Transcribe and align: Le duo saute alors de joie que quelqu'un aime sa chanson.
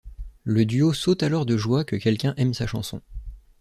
Le 0.45 0.65
duo 0.65 0.93
saute 0.93 1.21
alors 1.21 1.45
de 1.45 1.57
joie 1.57 1.83
que 1.85 1.95
quelqu'un 1.95 2.33
aime 2.37 2.55
sa 2.55 2.65
chanson. 2.65 3.03